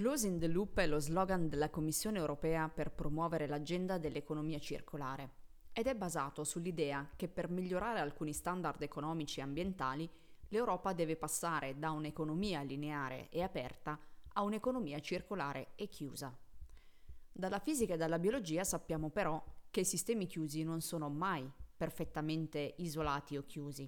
Closing 0.00 0.40
the 0.40 0.48
Loop 0.48 0.78
è 0.78 0.86
lo 0.86 0.98
slogan 0.98 1.46
della 1.46 1.68
Commissione 1.68 2.16
europea 2.16 2.70
per 2.70 2.90
promuovere 2.90 3.46
l'agenda 3.46 3.98
dell'economia 3.98 4.58
circolare 4.58 5.32
ed 5.74 5.88
è 5.88 5.94
basato 5.94 6.42
sull'idea 6.42 7.10
che 7.16 7.28
per 7.28 7.50
migliorare 7.50 8.00
alcuni 8.00 8.32
standard 8.32 8.80
economici 8.80 9.40
e 9.40 9.42
ambientali 9.42 10.08
l'Europa 10.48 10.94
deve 10.94 11.16
passare 11.16 11.78
da 11.78 11.90
un'economia 11.90 12.62
lineare 12.62 13.28
e 13.28 13.42
aperta 13.42 14.00
a 14.32 14.40
un'economia 14.40 15.00
circolare 15.00 15.72
e 15.74 15.90
chiusa. 15.90 16.34
Dalla 17.30 17.58
fisica 17.58 17.92
e 17.92 17.98
dalla 17.98 18.18
biologia 18.18 18.64
sappiamo 18.64 19.10
però 19.10 19.44
che 19.68 19.80
i 19.80 19.84
sistemi 19.84 20.26
chiusi 20.26 20.62
non 20.62 20.80
sono 20.80 21.10
mai 21.10 21.46
perfettamente 21.76 22.76
isolati 22.78 23.36
o 23.36 23.44
chiusi. 23.44 23.86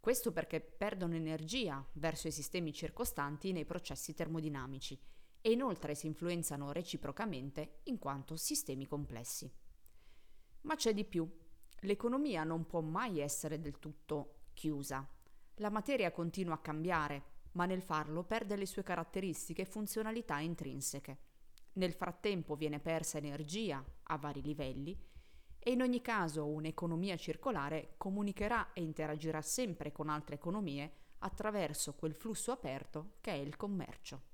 Questo 0.00 0.32
perché 0.32 0.60
perdono 0.60 1.14
energia 1.14 1.86
verso 1.92 2.26
i 2.26 2.32
sistemi 2.32 2.72
circostanti 2.72 3.52
nei 3.52 3.64
processi 3.64 4.14
termodinamici 4.14 4.98
e 5.48 5.52
inoltre 5.52 5.94
si 5.94 6.06
influenzano 6.06 6.72
reciprocamente 6.72 7.78
in 7.84 7.98
quanto 7.98 8.36
sistemi 8.36 8.86
complessi. 8.86 9.50
Ma 10.62 10.74
c'è 10.74 10.92
di 10.92 11.06
più. 11.06 11.26
L'economia 11.80 12.44
non 12.44 12.66
può 12.66 12.82
mai 12.82 13.20
essere 13.20 13.58
del 13.58 13.78
tutto 13.78 14.40
chiusa. 14.52 15.08
La 15.54 15.70
materia 15.70 16.12
continua 16.12 16.52
a 16.52 16.60
cambiare, 16.60 17.22
ma 17.52 17.64
nel 17.64 17.80
farlo 17.80 18.24
perde 18.24 18.56
le 18.56 18.66
sue 18.66 18.82
caratteristiche 18.82 19.62
e 19.62 19.64
funzionalità 19.64 20.38
intrinseche. 20.38 21.18
Nel 21.74 21.94
frattempo 21.94 22.54
viene 22.54 22.78
persa 22.78 23.16
energia 23.16 23.82
a 24.02 24.18
vari 24.18 24.42
livelli 24.42 24.94
e 25.58 25.70
in 25.70 25.80
ogni 25.80 26.02
caso 26.02 26.46
un'economia 26.46 27.16
circolare 27.16 27.94
comunicherà 27.96 28.74
e 28.74 28.82
interagirà 28.82 29.40
sempre 29.40 29.92
con 29.92 30.10
altre 30.10 30.34
economie 30.34 30.92
attraverso 31.20 31.94
quel 31.94 32.12
flusso 32.12 32.52
aperto 32.52 33.14
che 33.22 33.30
è 33.30 33.36
il 33.36 33.56
commercio. 33.56 34.27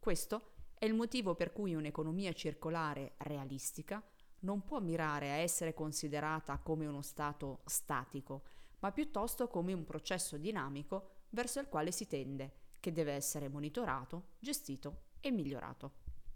Questo 0.00 0.52
è 0.78 0.86
il 0.86 0.94
motivo 0.94 1.34
per 1.34 1.52
cui 1.52 1.74
un'economia 1.74 2.32
circolare 2.32 3.16
realistica 3.18 4.02
non 4.40 4.64
può 4.64 4.80
mirare 4.80 5.30
a 5.30 5.34
essere 5.34 5.74
considerata 5.74 6.56
come 6.56 6.86
uno 6.86 7.02
stato 7.02 7.60
statico, 7.66 8.44
ma 8.78 8.92
piuttosto 8.92 9.46
come 9.48 9.74
un 9.74 9.84
processo 9.84 10.38
dinamico 10.38 11.10
verso 11.28 11.60
il 11.60 11.68
quale 11.68 11.92
si 11.92 12.06
tende, 12.06 12.68
che 12.80 12.92
deve 12.92 13.12
essere 13.12 13.48
monitorato, 13.48 14.36
gestito 14.38 15.02
e 15.20 15.30
migliorato. 15.30 15.92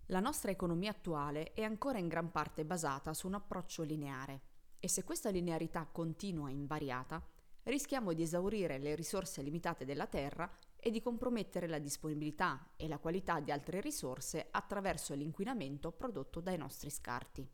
La 0.09 0.21
nostra 0.21 0.51
economia 0.51 0.91
attuale 0.91 1.55
è 1.55 1.63
ancora 1.63 1.97
in 1.97 2.09
gran 2.09 2.31
parte 2.31 2.67
basata 2.67 3.15
su 3.15 3.27
un 3.29 3.35
approccio 3.35 3.83
lineare 3.83 4.43
e 4.79 4.89
se 4.89 5.05
questa 5.05 5.31
linearità 5.31 5.89
continua 5.91 6.51
invariata, 6.51 7.27
rischiamo 7.65 8.13
di 8.13 8.23
esaurire 8.23 8.79
le 8.79 8.95
risorse 8.95 9.43
limitate 9.43 9.85
della 9.85 10.07
Terra 10.07 10.51
e 10.77 10.91
di 10.91 11.01
compromettere 11.01 11.67
la 11.67 11.79
disponibilità 11.79 12.73
e 12.77 12.89
la 12.89 12.99
qualità 12.99 13.41
di 13.41 13.51
altre 13.51 13.81
risorse 13.81 14.49
attraverso 14.51 15.15
l'inquinamento 15.15 15.93
prodotto 15.93 16.41
dai 16.41 16.59
nostri 16.59 16.91
scarti. 16.91 17.49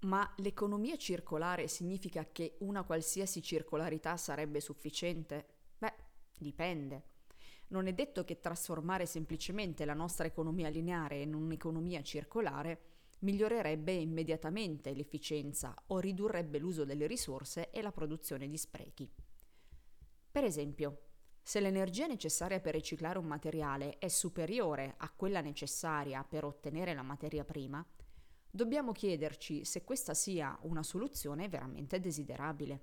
Ma 0.00 0.30
l'economia 0.36 0.96
circolare 0.96 1.68
significa 1.68 2.26
che 2.30 2.56
una 2.60 2.84
qualsiasi 2.84 3.42
circolarità 3.42 4.16
sarebbe 4.16 4.60
sufficiente? 4.60 5.46
Beh, 5.78 5.94
dipende. 6.38 7.14
Non 7.68 7.86
è 7.86 7.92
detto 7.92 8.24
che 8.24 8.40
trasformare 8.40 9.06
semplicemente 9.06 9.84
la 9.84 9.94
nostra 9.94 10.26
economia 10.26 10.68
lineare 10.68 11.22
in 11.22 11.34
un'economia 11.34 12.02
circolare 12.02 12.80
migliorerebbe 13.20 13.92
immediatamente 13.92 14.92
l'efficienza 14.92 15.74
o 15.86 15.98
ridurrebbe 15.98 16.58
l'uso 16.58 16.84
delle 16.84 17.06
risorse 17.06 17.70
e 17.70 17.80
la 17.80 17.90
produzione 17.90 18.48
di 18.48 18.58
sprechi. 18.58 19.10
Per 20.36 20.44
esempio, 20.44 21.04
se 21.42 21.60
l'energia 21.60 22.06
necessaria 22.06 22.60
per 22.60 22.74
riciclare 22.74 23.18
un 23.18 23.24
materiale 23.24 23.96
è 23.96 24.08
superiore 24.08 24.92
a 24.98 25.10
quella 25.10 25.40
necessaria 25.40 26.22
per 26.24 26.44
ottenere 26.44 26.92
la 26.92 27.00
materia 27.00 27.42
prima, 27.42 27.82
dobbiamo 28.50 28.92
chiederci 28.92 29.64
se 29.64 29.82
questa 29.82 30.12
sia 30.12 30.54
una 30.64 30.82
soluzione 30.82 31.48
veramente 31.48 32.00
desiderabile. 32.00 32.82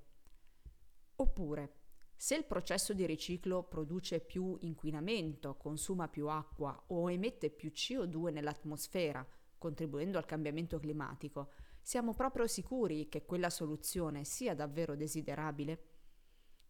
Oppure, 1.18 1.76
se 2.16 2.34
il 2.34 2.46
processo 2.46 2.92
di 2.92 3.06
riciclo 3.06 3.62
produce 3.62 4.20
più 4.20 4.58
inquinamento, 4.62 5.56
consuma 5.56 6.08
più 6.08 6.30
acqua 6.30 6.86
o 6.88 7.12
emette 7.12 7.52
più 7.52 7.70
CO2 7.70 8.34
nell'atmosfera, 8.34 9.24
contribuendo 9.60 10.18
al 10.18 10.26
cambiamento 10.26 10.80
climatico, 10.80 11.52
siamo 11.84 12.16
proprio 12.16 12.48
sicuri 12.48 13.10
che 13.10 13.26
quella 13.26 13.52
soluzione 13.52 14.24
sia 14.24 14.56
davvero 14.56 14.96
desiderabile? 14.96 15.93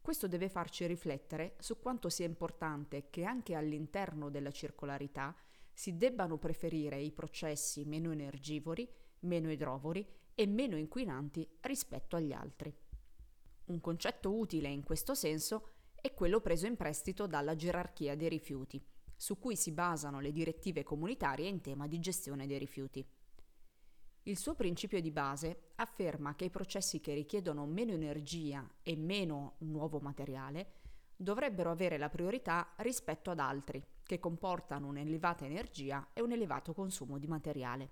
Questo 0.04 0.28
deve 0.28 0.50
farci 0.50 0.86
riflettere 0.86 1.56
su 1.60 1.80
quanto 1.80 2.10
sia 2.10 2.26
importante 2.26 3.10
che 3.10 3.24
anche 3.24 3.56
all'interno 3.56 4.30
della 4.30 4.52
circolarità 4.52 5.34
si 5.72 5.96
debbano 5.96 6.38
preferire 6.38 7.00
i 7.00 7.14
processi 7.14 7.86
meno 7.86 8.12
energivori, 8.12 8.86
meno 9.22 9.50
idrovori 9.50 10.06
e 10.36 10.46
meno 10.46 10.76
inquinanti 10.76 11.48
rispetto 11.62 12.18
agli 12.18 12.34
altri. 12.34 12.76
Un 13.68 13.80
concetto 13.80 14.38
utile 14.38 14.68
in 14.68 14.84
questo 14.84 15.16
senso 15.16 15.70
è 15.96 16.14
quello 16.14 16.42
preso 16.42 16.68
in 16.68 16.76
prestito 16.76 17.26
dalla 17.26 17.56
gerarchia 17.56 18.18
dei 18.18 18.28
rifiuti, 18.28 18.86
su 19.16 19.40
cui 19.40 19.56
si 19.56 19.72
basano 19.72 20.20
le 20.20 20.34
direttive 20.34 20.84
comunitarie 20.84 21.48
in 21.48 21.62
tema 21.62 21.88
di 21.88 22.00
gestione 22.00 22.46
dei 22.46 22.58
rifiuti. 22.58 23.08
Il 24.26 24.38
suo 24.38 24.56
principio 24.56 25.02
di 25.02 25.12
base 25.12 25.72
afferma 25.76 26.34
che 26.36 26.46
i 26.46 26.50
processi 26.50 27.02
che 27.02 27.14
richiedono 27.14 27.66
meno 27.66 27.92
energia 27.92 28.66
e 28.82 28.96
meno 28.96 29.56
nuovo 29.60 30.00
materiale 30.00 30.76
dovrebbero 31.14 31.70
avere 31.70 31.98
la 31.98 32.08
priorità 32.08 32.74
rispetto 32.78 33.32
ad 33.32 33.40
altri 33.40 33.84
che 34.02 34.20
comportano 34.20 34.88
un'elevata 34.88 35.44
energia 35.44 36.12
e 36.14 36.22
un 36.22 36.32
elevato 36.32 36.74
consumo 36.74 37.18
di 37.18 37.28
materiale. 37.28 37.90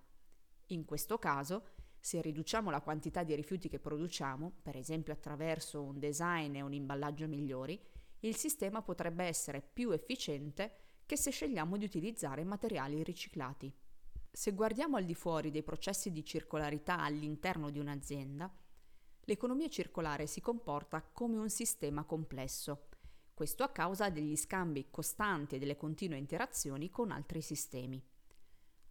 In 0.67 0.85
questo 0.85 1.17
caso, 1.19 1.65
se 1.99 2.21
riduciamo 2.21 2.69
la 2.69 2.81
quantità 2.81 3.23
di 3.23 3.35
rifiuti 3.35 3.67
che 3.67 3.79
produciamo, 3.79 4.53
per 4.61 4.77
esempio 4.77 5.11
attraverso 5.11 5.83
un 5.83 5.99
design 5.99 6.55
e 6.55 6.61
un 6.61 6.71
imballaggio 6.71 7.27
migliori, 7.27 7.77
il 8.19 8.37
sistema 8.37 8.81
potrebbe 8.81 9.25
essere 9.25 9.61
più 9.61 9.91
efficiente 9.91 10.75
che 11.05 11.17
se 11.17 11.29
scegliamo 11.29 11.75
di 11.75 11.83
utilizzare 11.83 12.45
materiali 12.45 13.03
riciclati. 13.03 13.73
Se 14.33 14.53
guardiamo 14.53 14.95
al 14.95 15.03
di 15.03 15.13
fuori 15.13 15.51
dei 15.51 15.61
processi 15.61 16.09
di 16.09 16.23
circolarità 16.23 16.99
all'interno 16.99 17.69
di 17.69 17.79
un'azienda, 17.79 18.49
l'economia 19.25 19.67
circolare 19.67 20.25
si 20.25 20.39
comporta 20.39 21.01
come 21.01 21.35
un 21.35 21.49
sistema 21.49 22.05
complesso. 22.05 22.87
Questo 23.33 23.63
a 23.63 23.69
causa 23.69 24.09
degli 24.09 24.37
scambi 24.37 24.87
costanti 24.89 25.55
e 25.55 25.59
delle 25.59 25.75
continue 25.75 26.17
interazioni 26.17 26.89
con 26.89 27.11
altri 27.11 27.41
sistemi. 27.41 28.01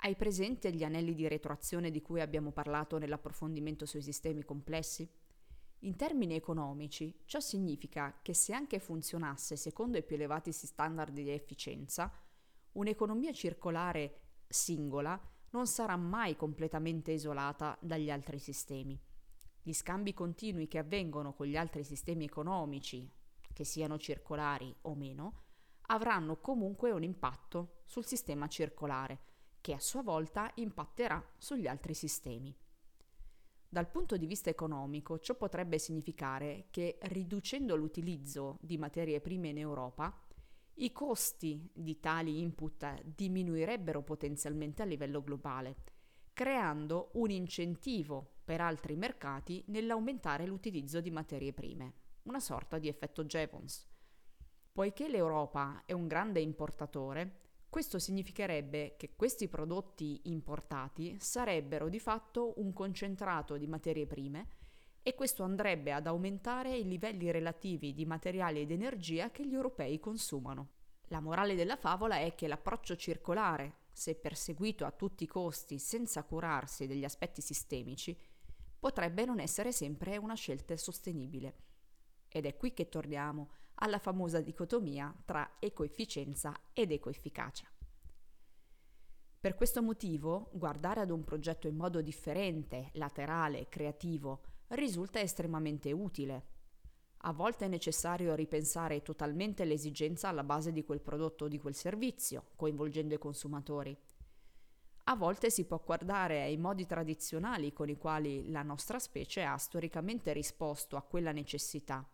Hai 0.03 0.15
presente 0.15 0.73
gli 0.73 0.85
anelli 0.85 1.15
di 1.15 1.27
retroazione 1.27 1.91
di 1.91 2.03
cui 2.03 2.21
abbiamo 2.21 2.53
parlato 2.53 2.99
nell'approfondimento 2.99 3.87
sui 3.87 4.03
sistemi 4.03 4.45
complessi? 4.45 5.09
In 5.81 5.97
termini 5.97 6.35
economici, 6.35 7.23
ciò 7.25 7.41
significa 7.41 8.19
che 8.21 8.35
se 8.35 8.53
anche 8.53 8.79
funzionasse 8.79 9.57
secondo 9.57 9.97
i 9.97 10.03
più 10.03 10.17
elevati 10.17 10.53
standard 10.53 11.15
di 11.15 11.31
efficienza, 11.31 12.13
un'economia 12.73 13.33
circolare 13.33 14.30
singola 14.51 15.19
non 15.51 15.67
sarà 15.67 15.97
mai 15.97 16.37
completamente 16.37 17.13
isolata 17.13 17.79
dagli 17.81 18.11
altri 18.11 18.39
sistemi. 18.39 19.01
Gli 19.63 19.73
scambi 19.73 20.13
continui 20.13 20.67
che 20.67 20.79
avvengono 20.79 21.33
con 21.33 21.47
gli 21.47 21.57
altri 21.57 21.85
sistemi 21.85 22.25
economici, 22.25 23.09
che 23.53 23.65
siano 23.65 23.99
circolari 23.99 24.75
o 24.83 24.95
meno, 24.95 25.43
avranno 25.83 26.41
comunque 26.41 26.91
un 26.91 27.03
impatto 27.03 27.83
sul 27.85 28.05
sistema 28.05 28.49
circolare, 28.49 29.19
che 29.61 29.73
a 29.75 29.81
sua 29.81 30.03
volta 30.03 30.51
impatterà 30.57 31.25
sugli 31.37 31.67
altri 31.67 31.95
sistemi. 31.95 32.57
Dal 33.69 33.89
punto 33.89 34.17
di 34.17 34.27
vista 34.27 34.51
economico, 34.51 35.21
ciò 35.21 35.37
potrebbe 35.37 35.79
significare 35.79 36.67
che 36.71 36.99
riducendo 37.03 37.77
l'utilizzo 37.77 38.59
di 38.61 38.79
materie 38.79 39.21
prime 39.21 39.49
in 39.49 39.59
Europa, 39.59 40.13
i 40.83 40.93
costi 40.93 41.71
di 41.75 42.01
tali 42.01 42.41
input 42.41 43.03
diminuirebbero 43.03 44.03
potenzialmente 44.03 44.81
a 44.81 44.87
livello 44.87 45.23
globale, 45.23 45.77
creando 46.33 47.11
un 47.15 47.31
incentivo 47.31 48.37
per 48.45 48.63
altri 48.63 48.97
mercati 48.97 49.63
nell'aumentare 49.67 50.47
l'utilizzo 50.47 51.03
di 51.03 51.11
materie 51.11 51.53
prime, 51.53 51.95
una 52.23 52.41
sorta 52.41 52.79
di 52.79 52.89
effetto 52.89 53.25
Jevons. 53.25 53.87
Poiché 54.73 55.09
l'Europa 55.09 55.83
è 55.85 55.93
un 55.93 56.07
grande 56.07 56.41
importatore, 56.41 57.41
questo 57.69 57.99
significherebbe 57.99 58.95
che 58.97 59.15
questi 59.17 59.49
prodotti 59.49 60.21
importati 60.25 61.17
sarebbero 61.21 61.91
di 61.91 62.01
fatto 62.01 62.55
un 62.57 62.73
concentrato 62.73 63.59
di 63.59 63.67
materie 63.67 64.07
prime 64.07 64.49
e 65.03 65.15
questo 65.15 65.43
andrebbe 65.43 65.93
ad 65.93 66.07
aumentare 66.07 66.77
i 66.77 66.87
livelli 66.87 67.31
relativi 67.31 67.95
di 67.95 68.05
materiali 68.05 68.61
ed 68.61 68.71
energia 68.71 69.31
che 69.31 69.47
gli 69.47 69.55
europei 69.55 69.99
consumano. 69.99 70.69
La 71.09 71.21
morale 71.21 71.55
della 71.55 71.77
favola 71.77 72.19
è 72.19 72.35
che 72.35 72.47
l'approccio 72.47 72.97
circolare, 72.97 73.79
se 73.93 74.15
perseguito 74.15 74.85
a 74.85 74.93
tutti 74.93 75.25
i 75.25 75.27
costi 75.27 75.79
senza 75.79 76.23
curarsi 76.23 76.87
degli 76.87 77.05
aspetti 77.05 77.41
sistemici, 77.41 78.17
potrebbe 78.79 79.25
non 79.25 79.41
essere 79.41 79.73
sempre 79.73 80.17
una 80.17 80.35
scelta 80.35 80.77
sostenibile. 80.77 81.57
Ed 82.29 82.47
è 82.47 82.57
qui 82.57 82.73
che 82.73 82.89
torniamo 82.89 83.51
alla 83.77 83.99
famosa 83.99 84.41
dicotomia 84.41 85.15
tra 85.25 85.57
ecoefficienza 85.59 86.55
ed 86.73 86.93
ecoefficacia. 86.93 87.67
Per 89.41 89.55
questo 89.55 89.83
motivo, 89.83 90.51
guardare 90.53 91.01
ad 91.01 91.11
un 91.11 91.25
progetto 91.25 91.67
in 91.67 91.75
modo 91.75 92.03
differente, 92.03 92.91
laterale, 92.93 93.69
creativo, 93.71 94.43
risulta 94.71 95.21
estremamente 95.21 95.93
utile. 95.93 96.45
A 97.25 97.33
volte 97.33 97.67
è 97.67 97.69
necessario 97.69 98.35
ripensare 98.35 99.03
totalmente 99.03 99.65
l'esigenza 99.65 100.29
alla 100.29 100.45
base 100.45 100.73
di 100.73 100.85
quel 100.85 101.01
prodotto 101.01 101.45
o 101.45 101.49
di 101.49 101.59
quel 101.59 101.75
servizio, 101.75 102.51
coinvolgendo 102.57 103.15
i 103.15 103.19
consumatori. 103.19 103.97
A 105.05 105.17
volte 105.17 105.51
si 105.51 105.65
può 105.65 105.83
guardare 105.85 106.43
ai 106.43 106.57
modi 106.57 106.87
tradizionali 106.87 107.73
con 107.73 107.89
i 107.89 107.97
quali 107.97 108.49
la 108.49 108.63
nostra 108.63 108.99
specie 108.99 109.43
ha 109.43 109.57
storicamente 109.57 110.33
risposto 110.33 110.97
a 110.97 111.03
quella 111.03 111.33
necessità, 111.33 112.09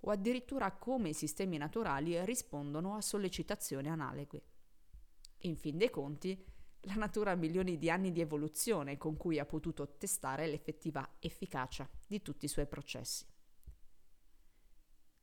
o 0.00 0.10
addirittura 0.10 0.72
come 0.72 1.10
i 1.10 1.14
sistemi 1.14 1.58
naturali 1.58 2.22
rispondono 2.24 2.96
a 2.96 3.00
sollecitazioni 3.00 3.88
analoghe. 3.88 4.42
In 5.44 5.56
fin 5.56 5.78
dei 5.78 5.90
conti, 5.90 6.44
la 6.84 6.94
natura 6.94 7.32
ha 7.32 7.36
milioni 7.36 7.76
di 7.76 7.90
anni 7.90 8.10
di 8.12 8.20
evoluzione 8.20 8.96
con 8.96 9.16
cui 9.16 9.38
ha 9.38 9.44
potuto 9.44 9.96
testare 9.98 10.46
l'effettiva 10.46 11.16
efficacia 11.18 11.88
di 12.06 12.22
tutti 12.22 12.46
i 12.46 12.48
suoi 12.48 12.66
processi. 12.66 13.29